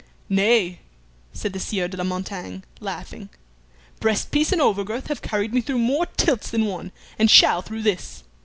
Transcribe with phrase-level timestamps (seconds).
[0.29, 0.79] "Nay,"
[1.31, 3.29] said the Sieur de la Montaigne, laughing,
[3.99, 7.61] "breast piece and over girth have carried me through more tilts than one, and shall
[7.61, 8.23] through this.